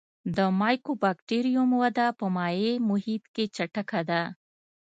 د 0.37 0.39
مایکوبکټریوم 0.59 1.69
وده 1.81 2.07
په 2.19 2.25
مایع 2.35 2.73
محیط 2.89 3.23
کې 3.33 3.45
چټکه 3.55 4.01
ده. 4.09 4.21